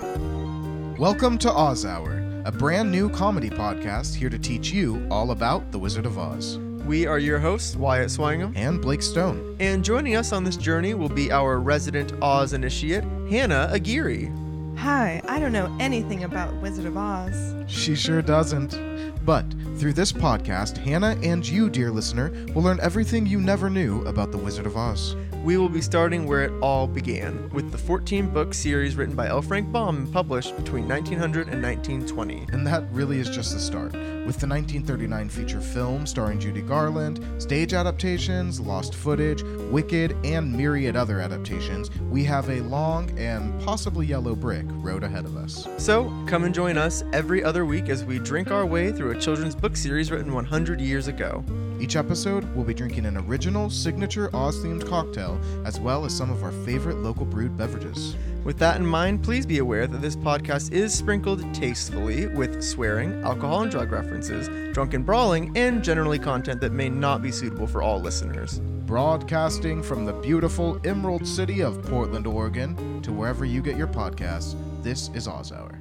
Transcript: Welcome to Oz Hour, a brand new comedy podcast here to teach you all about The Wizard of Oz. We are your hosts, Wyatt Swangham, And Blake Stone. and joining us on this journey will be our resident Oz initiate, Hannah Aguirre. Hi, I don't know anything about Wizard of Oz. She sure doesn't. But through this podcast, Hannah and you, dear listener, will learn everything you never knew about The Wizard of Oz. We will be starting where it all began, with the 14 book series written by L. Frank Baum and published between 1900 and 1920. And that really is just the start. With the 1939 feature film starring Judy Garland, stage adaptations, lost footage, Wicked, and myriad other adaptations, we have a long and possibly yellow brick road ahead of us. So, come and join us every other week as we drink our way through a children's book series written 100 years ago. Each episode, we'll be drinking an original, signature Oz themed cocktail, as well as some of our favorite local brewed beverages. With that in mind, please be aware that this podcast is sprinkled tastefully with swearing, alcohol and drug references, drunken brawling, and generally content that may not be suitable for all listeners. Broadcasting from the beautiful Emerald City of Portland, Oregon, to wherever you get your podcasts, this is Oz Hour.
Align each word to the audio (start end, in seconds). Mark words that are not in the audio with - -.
Welcome 0.00 1.36
to 1.38 1.52
Oz 1.52 1.84
Hour, 1.84 2.24
a 2.46 2.52
brand 2.52 2.90
new 2.90 3.10
comedy 3.10 3.50
podcast 3.50 4.14
here 4.14 4.30
to 4.30 4.38
teach 4.38 4.70
you 4.72 5.06
all 5.10 5.30
about 5.30 5.72
The 5.72 5.78
Wizard 5.78 6.06
of 6.06 6.16
Oz. 6.18 6.56
We 6.86 7.06
are 7.06 7.18
your 7.18 7.38
hosts, 7.38 7.76
Wyatt 7.76 8.10
Swangham, 8.10 8.54
And 8.56 8.80
Blake 8.80 9.02
Stone. 9.02 9.56
and 9.60 9.84
joining 9.84 10.16
us 10.16 10.32
on 10.32 10.42
this 10.42 10.56
journey 10.56 10.94
will 10.94 11.10
be 11.10 11.30
our 11.30 11.60
resident 11.60 12.14
Oz 12.22 12.54
initiate, 12.54 13.04
Hannah 13.28 13.68
Aguirre. 13.72 14.30
Hi, 14.78 15.20
I 15.28 15.38
don't 15.38 15.52
know 15.52 15.74
anything 15.78 16.24
about 16.24 16.54
Wizard 16.62 16.86
of 16.86 16.96
Oz. 16.96 17.54
She 17.66 17.94
sure 17.94 18.22
doesn't. 18.22 18.80
But 19.26 19.44
through 19.76 19.92
this 19.92 20.12
podcast, 20.12 20.78
Hannah 20.78 21.14
and 21.22 21.46
you, 21.46 21.68
dear 21.68 21.90
listener, 21.90 22.30
will 22.54 22.62
learn 22.62 22.80
everything 22.80 23.26
you 23.26 23.38
never 23.38 23.68
knew 23.68 24.00
about 24.06 24.32
The 24.32 24.38
Wizard 24.38 24.64
of 24.64 24.78
Oz. 24.78 25.14
We 25.42 25.56
will 25.56 25.70
be 25.70 25.80
starting 25.80 26.26
where 26.26 26.44
it 26.44 26.52
all 26.60 26.86
began, 26.86 27.48
with 27.48 27.72
the 27.72 27.78
14 27.78 28.28
book 28.28 28.52
series 28.52 28.94
written 28.94 29.16
by 29.16 29.28
L. 29.28 29.40
Frank 29.40 29.72
Baum 29.72 29.96
and 29.96 30.12
published 30.12 30.54
between 30.54 30.86
1900 30.86 31.48
and 31.48 31.62
1920. 31.62 32.48
And 32.52 32.66
that 32.66 32.84
really 32.92 33.18
is 33.18 33.30
just 33.30 33.54
the 33.54 33.58
start. 33.58 33.92
With 33.92 34.38
the 34.38 34.46
1939 34.46 35.30
feature 35.30 35.62
film 35.62 36.06
starring 36.06 36.40
Judy 36.40 36.60
Garland, 36.60 37.24
stage 37.38 37.72
adaptations, 37.72 38.60
lost 38.60 38.94
footage, 38.94 39.42
Wicked, 39.70 40.14
and 40.24 40.52
myriad 40.52 40.94
other 40.94 41.20
adaptations, 41.20 41.90
we 42.10 42.22
have 42.24 42.50
a 42.50 42.60
long 42.60 43.18
and 43.18 43.58
possibly 43.62 44.04
yellow 44.04 44.34
brick 44.34 44.66
road 44.68 45.04
ahead 45.04 45.24
of 45.24 45.38
us. 45.38 45.66
So, 45.78 46.12
come 46.26 46.44
and 46.44 46.54
join 46.54 46.76
us 46.76 47.02
every 47.14 47.42
other 47.42 47.64
week 47.64 47.88
as 47.88 48.04
we 48.04 48.18
drink 48.18 48.50
our 48.50 48.66
way 48.66 48.92
through 48.92 49.12
a 49.12 49.18
children's 49.18 49.54
book 49.54 49.74
series 49.74 50.10
written 50.10 50.34
100 50.34 50.82
years 50.82 51.08
ago. 51.08 51.42
Each 51.80 51.96
episode, 51.96 52.44
we'll 52.54 52.66
be 52.66 52.74
drinking 52.74 53.06
an 53.06 53.16
original, 53.16 53.70
signature 53.70 54.28
Oz 54.36 54.58
themed 54.58 54.86
cocktail, 54.86 55.40
as 55.64 55.80
well 55.80 56.04
as 56.04 56.14
some 56.14 56.30
of 56.30 56.44
our 56.44 56.52
favorite 56.52 56.98
local 56.98 57.24
brewed 57.24 57.56
beverages. 57.56 58.14
With 58.44 58.58
that 58.58 58.76
in 58.76 58.84
mind, 58.84 59.22
please 59.22 59.46
be 59.46 59.58
aware 59.58 59.86
that 59.86 60.02
this 60.02 60.14
podcast 60.14 60.72
is 60.72 60.92
sprinkled 60.92 61.42
tastefully 61.54 62.26
with 62.26 62.62
swearing, 62.62 63.22
alcohol 63.22 63.62
and 63.62 63.70
drug 63.70 63.92
references, 63.92 64.48
drunken 64.74 65.02
brawling, 65.02 65.56
and 65.56 65.82
generally 65.82 66.18
content 66.18 66.60
that 66.60 66.72
may 66.72 66.90
not 66.90 67.22
be 67.22 67.32
suitable 67.32 67.66
for 67.66 67.82
all 67.82 67.98
listeners. 67.98 68.60
Broadcasting 68.84 69.82
from 69.82 70.04
the 70.04 70.12
beautiful 70.12 70.78
Emerald 70.84 71.26
City 71.26 71.62
of 71.62 71.82
Portland, 71.84 72.26
Oregon, 72.26 73.00
to 73.00 73.10
wherever 73.10 73.46
you 73.46 73.62
get 73.62 73.78
your 73.78 73.88
podcasts, 73.88 74.54
this 74.82 75.08
is 75.14 75.26
Oz 75.26 75.50
Hour. 75.50 75.80